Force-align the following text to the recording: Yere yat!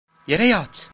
Yere 0.27 0.47
yat! 0.47 0.89